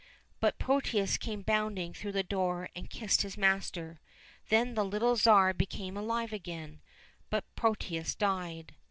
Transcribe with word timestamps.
But 0.39 0.57
Protius 0.57 1.15
came 1.15 1.43
bounding 1.43 1.93
through 1.93 2.13
the 2.13 2.23
door 2.23 2.69
and 2.75 2.89
kissed 2.89 3.21
his 3.21 3.37
master. 3.37 3.99
Then 4.49 4.73
the 4.73 4.83
little 4.83 5.15
Tsar 5.15 5.53
became 5.53 5.95
alive 5.95 6.33
again, 6.33 6.81
but 7.29 7.43
Protius 7.55 8.15
died. 8.15 8.73